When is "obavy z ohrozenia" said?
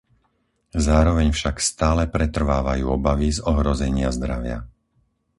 2.97-4.09